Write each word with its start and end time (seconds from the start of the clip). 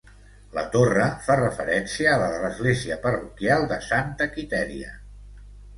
La 0.53 0.61
torre 0.75 1.03
fa 1.25 1.35
referència 1.41 2.15
a 2.15 2.17
la 2.23 2.31
de 2.33 2.41
l'església 2.47 2.99
parroquial 3.07 3.69
de 3.75 3.81
Santa 3.93 4.33
Quitèria. 4.37 5.01